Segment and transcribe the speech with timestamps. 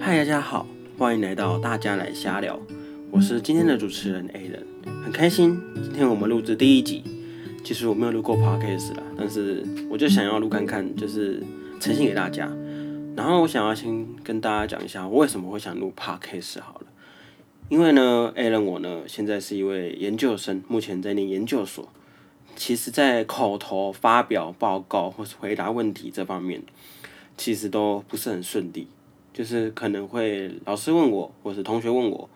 [0.00, 0.66] 嗨，大家好，
[0.98, 2.58] 欢迎来到大家来瞎聊，
[3.10, 4.66] 我是今天的主持人 A 人，
[5.04, 7.04] 很开心今天我们录制第一集。
[7.62, 11.40] 其实我没有录过 podcast 啦，但是我就想要录看看，就是
[11.78, 12.50] 呈现给大家。
[13.14, 16.86] 然后我想要先跟大家讲一下，为什么会想录 podcast 好了。
[17.68, 21.88] 因为呢，A 人我呢现在是一位研究生，目前在念研究所。
[22.56, 26.62] 其实，在口头发表报告或是回答问题这方面，
[27.36, 28.88] 其实都不是很顺利。
[29.40, 32.28] 就是可能会老师问我，或是同学问我，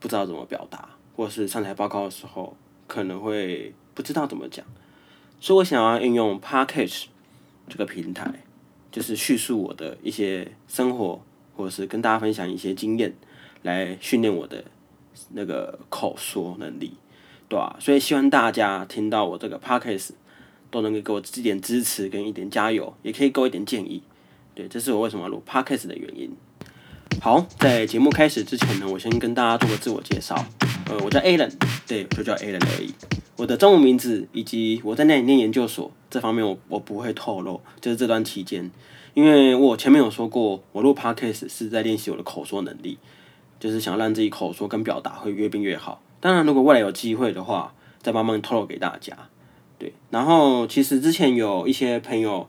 [0.00, 2.56] 不知道怎么表达，或是上台报告的时候，
[2.88, 4.66] 可能会不知道怎么讲。
[5.38, 7.04] 所以我想要运用 Podcast
[7.68, 8.42] 这个平台，
[8.90, 11.22] 就是叙述我的一些生活，
[11.54, 13.14] 或者是跟大家分享一些经验，
[13.62, 14.64] 来训练我的
[15.28, 16.94] 那个口说能力，
[17.48, 17.76] 对吧？
[17.78, 20.14] 所以希望大家听到我这个 Podcast
[20.68, 24.02] 都能够给我一点支持跟一点加油，也可以给我一点建议。
[24.60, 26.30] 对，这是我为什么录 podcast 的原因。
[27.22, 30.36] 好，在节目开始之前呢，我先跟大家做个自我介绍。
[30.90, 31.50] 呃，我叫 Alan，
[31.86, 32.92] 对，就叫 Alan 而已。
[33.38, 37.62] 我的中文名字以及我在那里念研究所这方面，我我不会透露。
[37.80, 38.70] 就是这段期间，
[39.14, 42.98] 因为我前面有说过，我录 podcast 是在练习我的口说能力，
[43.58, 46.02] 就是想让自己口说跟表达会越变越好。
[46.20, 47.72] 当然，如果未来有机会的话，
[48.02, 49.16] 再慢慢透露给大家。
[49.78, 52.46] 对，然后其实之前有一些朋友。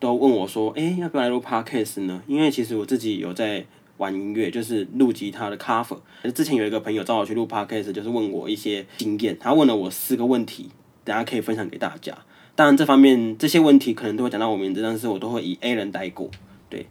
[0.00, 3.64] 都问我说：“哎，要不要来录 podcast 呢？”因为其实我自己有在
[3.96, 5.98] 玩音乐，就是录吉他的 cover。
[6.34, 9.36] 之前有一个朋友找我去录 podcast，就是问我一些经验。
[9.40, 10.70] 他问了我四个问题，
[11.04, 12.16] 等下可以分享给大家。
[12.54, 16.30] 当然，这方面这些问题可能都会讲到我名字，但是我都会以 A 人带过。
[16.68, 16.86] 对，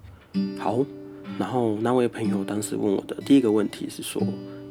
[0.58, 0.86] 好。
[1.38, 4.22] 然后那位朋友当时问我的第一个问题是说：“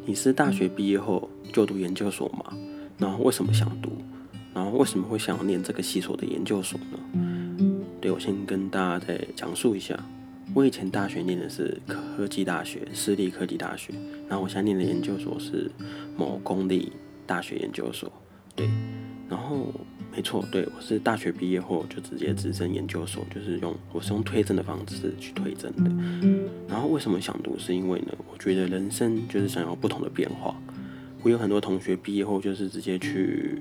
[0.04, 2.52] 你是大学毕业后就读研究所吗？
[2.98, 3.92] 然后为什么想读？
[4.52, 6.98] 然后为什么会想要念这个系所的研究所呢？”
[8.06, 9.98] 对，我先跟大家再讲述一下，
[10.54, 13.92] 我以前大学念的是科技大学，私立科技大学，
[14.28, 15.68] 然后我现在念的研究所是
[16.16, 16.92] 某公立
[17.26, 18.12] 大学研究所，
[18.54, 18.70] 对，
[19.28, 19.74] 然后
[20.14, 25.90] 没错，对我是大学毕业后就直接直升研究所，就是用我是用推甄的方式去推甄的，
[26.68, 27.58] 然后为什么想读？
[27.58, 30.54] 是因为呢，我觉得人生就是想要不同的变化，
[31.24, 33.58] 我有很多同学毕业后就是直接去。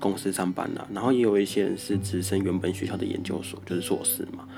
[0.00, 4.48] 公司上班了，然后也有一些人是直升原本学校的研究所，就是硕士嘛。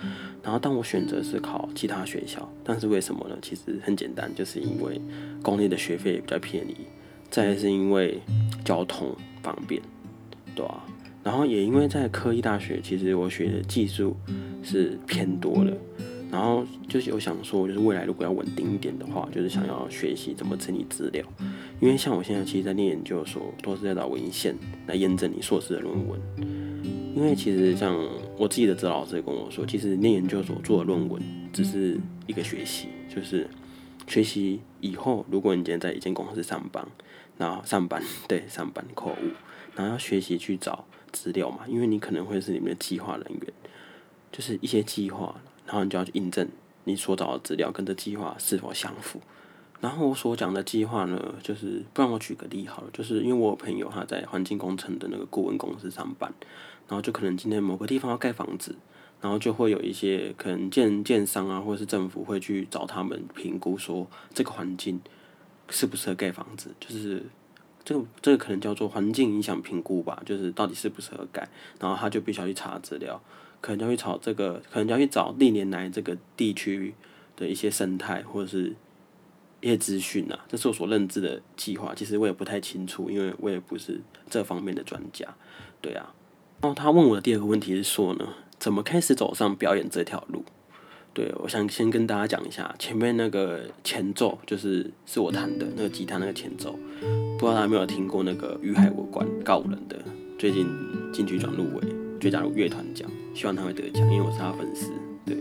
[0.42, 3.36] 然后但我选择是考其他学校，但是为什么呢？
[3.42, 5.00] 其实很简单，就是因为
[5.42, 6.76] 公立的学费比较便宜，
[7.28, 8.20] 再是因为
[8.64, 9.82] 交通方便，
[10.54, 10.84] 对吧？
[11.24, 14.16] 然后也因为在科技大学，其实我学的技术
[14.62, 15.76] 是偏多的。
[16.32, 21.22] 然后就是有想说，就是未来如果要稳定一点的话，就是想要学习怎么整理资料。
[21.78, 24.56] 因为像我现在其实，在念研究所，都是在找文献
[24.86, 26.18] 来验证你硕士的论文。
[27.14, 27.94] 因为其实像
[28.38, 31.22] 我自己的指导老师也跟我说，其实念研究所做的论文
[31.52, 33.46] 只是一个学习，就是
[34.06, 36.88] 学习以后，如果你今天在一间公司上班，
[37.36, 39.26] 然后上班对上班口误，
[39.76, 43.52] 然后要学习去找资料嘛，因为你可能会是里面的计划人员，
[44.32, 45.38] 就是一些计划。
[45.72, 46.46] 然后你就要去印证
[46.84, 49.18] 你所找的资料跟这计划是否相符。
[49.80, 56.30] 然后我所讲的计划呢，就是不然我举个例好了，就是因为我有朋友他在环境工程的那个顾问公司上班，
[56.86, 58.76] 然后就可能今天某个地方要盖房子，
[59.22, 65.00] 然后就会有一些可能建建商啊，或者是政府会去找他们评估说这个环境
[65.70, 67.24] 适不适合盖房子，就是
[67.82, 71.48] 这个这个可能叫做环境影响评估吧，就是到底适不适合盖，
[71.80, 73.20] 然后他就必须要去查资料。
[73.62, 76.92] 可能就会找这个，可能就要去找历年来这个地区
[77.36, 78.74] 的一些生态或者是
[79.60, 81.94] 一些资讯啊，这是我所认知的计划。
[81.94, 85.24] 其实我也不太清楚，因为我也不是这方面的专家。
[85.80, 86.12] 对啊，
[86.60, 88.28] 然后他问我的第二个问题是说呢，
[88.58, 90.44] 怎么开始走上表演这条路？
[91.14, 96.76] 对，我想先跟大家讲一下，前面那个前奏就是是我弹的那个吉他那个前奏，
[97.38, 99.96] 不知道大家有没有听过那个《与海无关》告人的，
[100.36, 100.66] 最近
[101.12, 101.82] 金曲奖入围。
[102.20, 104.90] 最佳乐团奖，希望他会得奖，因为我是他粉丝。
[105.24, 105.36] 对，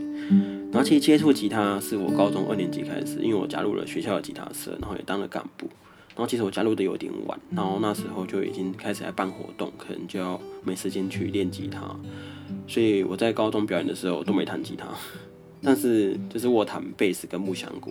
[0.70, 5.68] 然后其实接触吉他是我高中二年级开始，因为我加入了学校的吉他社，然后也当了干部。
[6.14, 11.80] 然后其实我加入的有点晚，然后那时候就已经开始来办活动，可能就要没时间去练吉他，
[12.68, 14.86] 所以我在高中表演的时候都没弹吉他，
[15.62, 17.90] 但是就是我弹贝斯跟木箱鼓，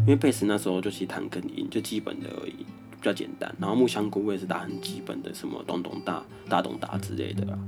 [0.00, 2.66] 因为贝斯那时候就其实弹根音，就基本的而已。
[3.00, 7.58] 比较简单，然后木香菇我也是打很基本的，什么咚咚大、大咚大之类的啦。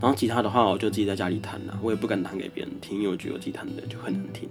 [0.00, 4.48] 然后吉他的话，我就自己在家里弹啦，我也不敢弹给别人听，因为我觉得我自己弹的就很难听。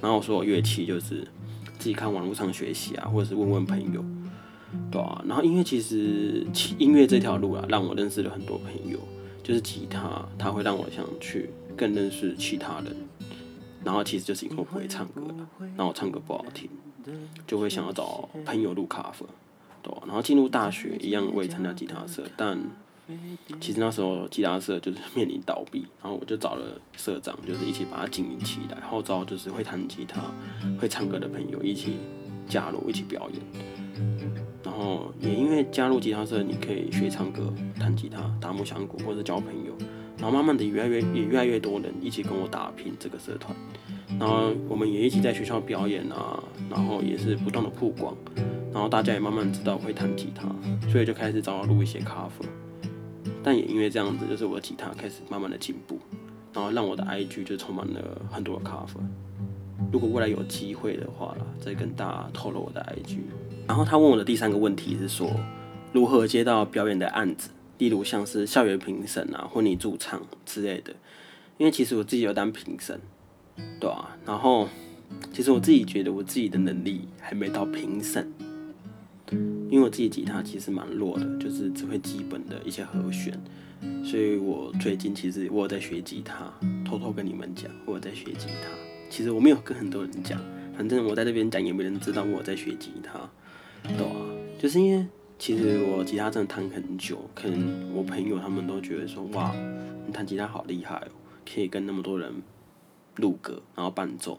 [0.00, 1.26] 然后我说我乐器就是
[1.78, 4.04] 自己看网络上学习啊，或者是问问朋友，
[4.90, 5.24] 对啊。
[5.26, 6.46] 然后因为其实
[6.78, 8.98] 音乐这条路啊，让我认识了很多朋友，
[9.42, 12.94] 就是吉他，它会让我想去更认识其他人。
[13.84, 16.68] 然后其实就是因为我不会唱歌了，然后我唱歌不好听，
[17.46, 19.24] 就会想要找朋友录 cover，
[20.06, 22.58] 然后进入大学一样，我也参加吉他社，但
[23.60, 30.20] 其实那时候吉他社就是面临倒闭，然后我就找了社长，就是一起把它经营起来，号召就是会弹吉他、
[30.80, 31.96] 会唱歌的朋友一起
[32.48, 33.42] 加入，一起表演。
[34.62, 39.72] 然后也因为加入吉他社，你可以学唱歌、弹吉他、打木响鼓或者交朋友。
[40.20, 43.56] 然后慢慢的越来越也越来越多人一起跟我打拼这个社团，
[44.18, 48.12] 然后我们也一起在学校表演啊，然后也是不断的曝光，
[48.78, 50.48] 然后大家也慢慢知道会弹吉他，
[50.88, 52.46] 所以就开始找我录一些 cover。
[53.42, 55.98] 但也因为这样子，就是我的吉他开始慢慢的进步，
[56.52, 59.02] 然后让我的 IG 就充满了很多的 cover。
[59.90, 63.18] 如果未来有机会的话啦，再跟大家透露我的 IG。
[63.66, 65.28] 然后他问我的第三个问题是说，
[65.92, 67.50] 如何接到表演的案子？
[67.78, 70.94] 例如像是校园评审啊、婚礼驻唱之类的，
[71.56, 73.00] 因为其实我自己有当评审，
[73.80, 74.68] 对啊，然后
[75.32, 78.32] 其实我自己觉得我自己的能力还没到评审，
[79.32, 83.38] 因为我自己吉他其实蛮弱的，就是只会基本的一些和弦，
[84.04, 86.52] 所以我最近其实我有在学吉他，
[86.84, 88.68] 偷偷跟你们讲我有在学吉他，
[89.10, 90.40] 其实我没有跟很多人讲，
[90.76, 93.30] 反正我在这边讲也没人知道我在学吉他，
[93.82, 94.16] 对啊，
[94.58, 95.06] 就是因为。
[95.40, 99.54] 其实我吉他真的弹很久，可能我朋友他们都觉得说，哇，
[100.04, 101.14] 你弹吉他好厉害哦，
[101.48, 102.34] 可以跟那么多人
[103.14, 104.36] 录歌，然后伴奏，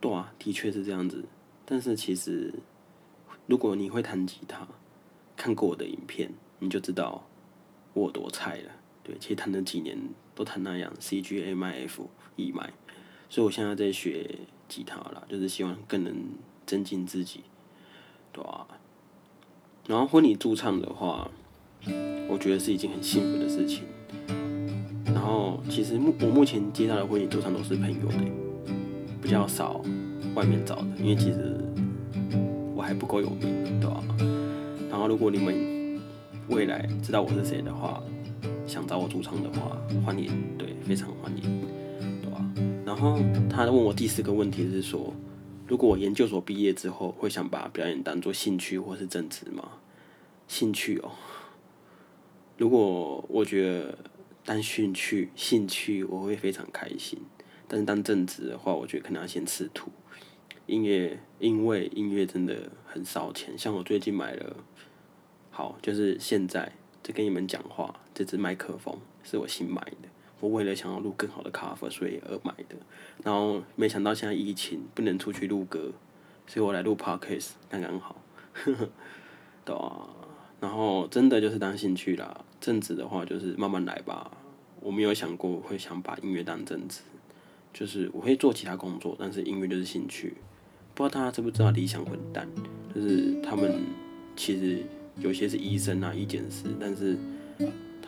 [0.00, 1.24] 对啊，的确是这样子。
[1.64, 2.52] 但是其实，
[3.46, 4.66] 如果你会弹吉他，
[5.36, 7.26] 看过我的影片，你就知道
[7.92, 8.70] 我多菜了。
[9.02, 9.98] 对，其实弹了几年
[10.34, 12.72] 都弹那样，C G A M F E 麦，
[13.28, 16.14] 所以我现在在学吉他了，就是希望更能
[16.64, 17.40] 增进自己，
[18.32, 18.66] 对啊。
[19.88, 21.28] 然后婚礼驻唱的话，
[22.28, 23.82] 我觉得是一件很幸福的事情。
[25.06, 28.24] 然后其实目我目前接到的婚礼驻唱都是朋友的，
[29.20, 29.84] 比较少
[30.36, 31.51] 外面找的，因为其实
[32.82, 34.04] 还不够有名，对吧？
[34.90, 36.00] 然后如果你们
[36.48, 38.02] 未来知道我是谁的话，
[38.66, 41.64] 想找我驻唱的话，欢迎，对，非常欢迎，
[42.20, 42.44] 对吧？
[42.84, 43.18] 然后
[43.48, 45.14] 他问我第四个问题是说。
[45.68, 49.66] 如果我研究所毕业之后，会想把表演当做兴趣或是正职吗？
[50.46, 51.12] 兴趣哦。
[52.58, 53.96] 如果我觉得
[54.44, 57.18] 当兴趣，兴趣我会非常开心。
[57.66, 59.90] 但是当正职的话，我觉得可能要先吃土。
[60.72, 63.58] 音乐，因为音乐真的很烧钱。
[63.58, 64.56] 像我最近买了，
[65.50, 66.72] 好，就是现在
[67.02, 70.08] 在跟你们讲话，这支麦克风是我新买的。
[70.40, 72.76] 我为了想要录更好的 cover，所以而买的。
[73.22, 75.92] 然后没想到现在疫情不能出去录歌，
[76.46, 78.16] 所以我来录 podcast 刚刚好，
[79.66, 80.08] 对啊。
[80.58, 84.30] 然后真的就是当兴趣啦，正职的话就是慢慢来吧。
[84.80, 87.02] 我没有想过会想把音乐当正职，
[87.74, 90.34] 就是我会做其他工作，但是音乐就是兴趣。
[90.94, 92.48] 不知道大家知不知道理想混蛋，
[92.94, 93.80] 就是他们
[94.36, 94.82] 其实
[95.20, 97.16] 有些是医生啊、医检师，但是。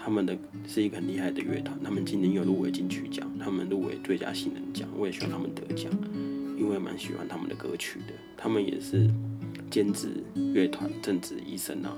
[0.06, 0.36] 他们的
[0.68, 5.90] 是一个很厉害的乐团，他们今年有入围金曲奖，他们入围最佳新人奖，我也希望他们得奖，
[6.58, 8.12] 因为蛮喜欢他们的歌曲的。
[8.36, 9.08] 他们也是
[9.70, 10.22] 兼职
[10.52, 11.96] 乐团、正职医生啊，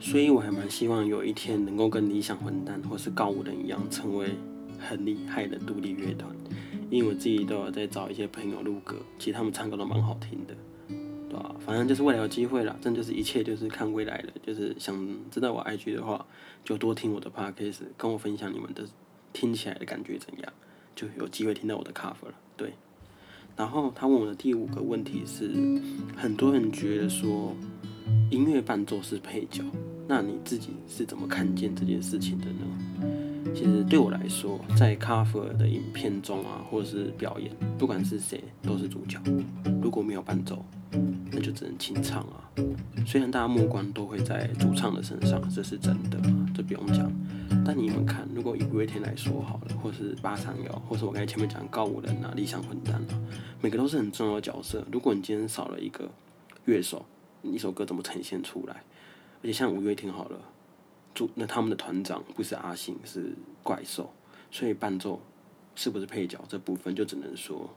[0.00, 4.30] 所以我还蛮希望有一天能够跟理想混蛋或是告五人一样，成为
[4.78, 6.34] 很厉害的独立乐团。
[6.92, 10.54] 因为我自己都有在找一些朋友录歌，其实他们唱歌都蛮好听的。
[11.30, 11.56] 对吧？
[11.58, 14.32] 反正就是未来有机会了，真就是一切就是看未来了。
[14.46, 14.94] 就是想
[15.30, 16.26] 知道我 IG 的话，
[16.62, 18.84] 就多听我的 Podcast，跟我分享你们的
[19.32, 20.52] 听起来的感觉怎样，
[20.94, 22.34] 就有机会听到我的 cover 了。
[22.54, 22.74] 对。
[23.56, 25.50] 然后他问我的第五个问题是，
[26.14, 27.56] 很多人觉得说
[28.30, 29.64] 音乐伴奏是配角，
[30.06, 33.21] 那你自己是怎么看见这件事情的呢？
[33.54, 39.18] 其实对我来说，在 cover 的影片中啊，或者是表演，不管是谁都是主角。
[39.82, 40.64] 如果没有伴奏，
[41.30, 42.50] 那就只能清唱啊。
[43.06, 46.18] 虽然大家目光都会在主唱的身上，这是真的，
[46.54, 47.10] 这不用讲。
[47.64, 53.20] 但你们看，如果以五月天来说好了，或是八三幺，或是我刚才前面讲告五人啊、理想混蛋啊，
[53.60, 54.84] 每个都是很重要的角色。
[54.90, 56.10] 如果你今天少了一个
[56.64, 57.04] 乐手，
[57.42, 58.82] 一首歌怎么呈现出来？
[59.42, 60.38] 而且像五月天好了，
[61.14, 64.12] 主那他们的团长不是阿信，是怪兽，
[64.50, 65.20] 所以伴奏
[65.74, 67.70] 是不是配角这部分就只能说，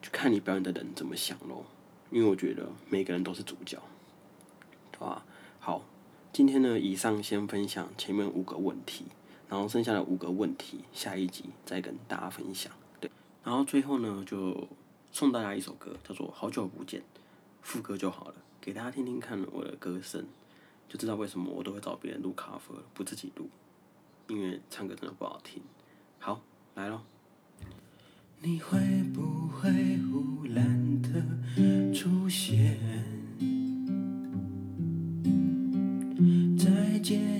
[0.00, 1.64] 就看你表演的人怎么想喽。
[2.10, 3.82] 因为我觉得每个人都是主角，
[4.92, 5.24] 对吧？
[5.58, 5.82] 好，
[6.32, 9.06] 今天呢，以上先分享前面五个问题，
[9.48, 12.72] 然后剩下的五个问题，下一集再跟大家分享。
[13.00, 13.10] 对，
[13.42, 14.68] 然后最后呢，就
[15.10, 17.00] 送大家一首歌，叫做《好久不见》，
[17.60, 20.24] 副歌就好了，给大家听听看我的歌声，
[20.88, 23.48] 就知道为什么我都会找别人录咖啡不自己录，
[24.28, 25.62] 因为唱歌真的不好听。
[26.18, 26.40] 好，
[26.74, 27.00] 来喽。
[28.40, 28.78] 你会
[29.14, 32.78] 不会忽然的出现？
[36.56, 37.35] 再见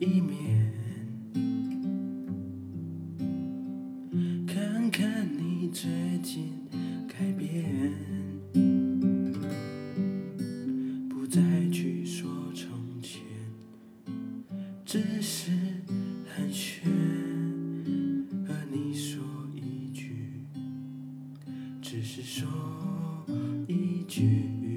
[0.00, 0.72] 一面，
[4.46, 5.90] 看看你最
[6.22, 6.52] 近
[7.08, 7.92] 改变，
[11.08, 11.40] 不再
[11.72, 13.22] 去说从前，
[14.84, 15.50] 只是
[16.28, 16.84] 寒暄，
[18.46, 19.20] 和你说
[19.52, 20.44] 一句，
[21.82, 22.46] 只是说
[23.66, 24.67] 一句。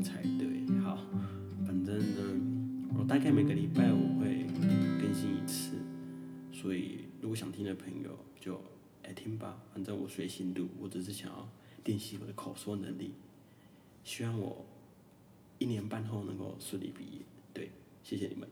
[0.00, 0.66] 才对。
[0.80, 0.98] 好，
[1.66, 4.46] 反正呢，我大概每个礼拜我会
[5.00, 5.76] 更新一次，
[6.52, 8.60] 所以如果想听的朋友就
[9.04, 9.62] 来听吧。
[9.74, 11.48] 反正我随心录，我只是想要
[11.84, 13.12] 练习我的口说能力，
[14.04, 14.64] 希望我。
[15.58, 17.20] 一年半后能够顺利毕业，
[17.54, 17.70] 对，
[18.02, 18.48] 谢谢你们。